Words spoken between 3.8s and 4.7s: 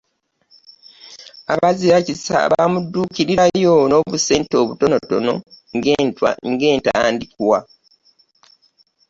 n'obusente